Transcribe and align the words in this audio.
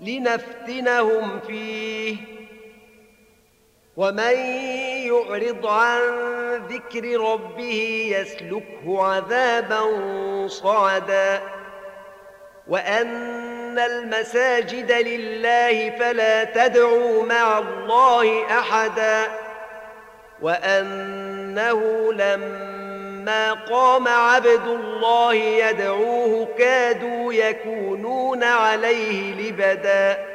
لنفتنهم 0.00 1.40
فيه. 1.40 2.16
ومن 3.96 4.36
يعرض 5.06 5.66
عن 5.66 6.00
ذكر 6.68 7.20
ربه 7.20 8.10
يسلكه 8.16 9.04
عذابا 9.04 9.82
صعدا. 10.48 11.42
وأن 12.68 13.78
المساجد 13.78 14.92
لله 14.92 15.90
فلا 15.90 16.44
تدعوا 16.44 17.22
مع 17.22 17.58
الله 17.58 18.58
أحدا. 18.58 19.22
وأنه 20.42 22.12
لما 22.12 23.07
فلما 23.28 23.52
قام 23.52 24.08
عبد 24.08 24.66
الله 24.66 25.34
يدعوه 25.34 26.48
كادوا 26.58 27.32
يكونون 27.32 28.44
عليه 28.44 29.34
لبدا 29.34 30.26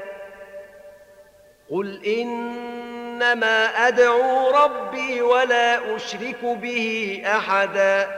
قل 1.72 2.06
إنما 2.06 3.88
أدعو 3.88 4.50
ربي 4.50 5.22
ولا 5.22 5.96
أشرك 5.96 6.46
به 6.46 7.22
أحدا 7.26 8.16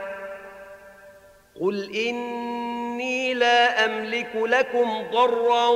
قل 1.60 1.94
إني 1.96 3.34
لا 3.34 3.84
أملك 3.84 4.30
لكم 4.34 5.02
ضرا 5.12 5.68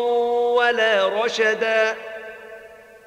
ولا 0.57 1.09
رشدا 1.25 1.97